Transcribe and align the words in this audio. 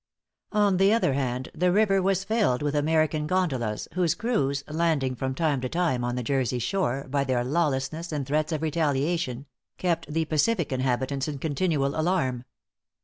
On 0.53 0.77
the 0.77 0.91
other 0.91 1.13
hand, 1.13 1.49
the 1.53 1.71
river 1.71 2.01
was 2.01 2.23
filled 2.23 2.63
with 2.63 2.73
American 2.73 3.27
gondolas, 3.27 3.87
whose 3.93 4.15
crews, 4.15 4.63
landing 4.67 5.13
from 5.13 5.35
time 5.35 5.61
to 5.61 5.69
time 5.69 6.03
on 6.03 6.15
the 6.15 6.23
Jersey 6.23 6.57
shore, 6.57 7.05
by 7.07 7.23
their 7.23 7.43
lawlessness, 7.43 8.11
and 8.11 8.25
threats 8.25 8.51
of 8.51 8.63
retaliation, 8.63 9.45
kept 9.77 10.11
the 10.11 10.25
pacific 10.25 10.71
inhabitants 10.71 11.27
in 11.27 11.37
continual 11.37 11.95
alarm. 11.95 12.45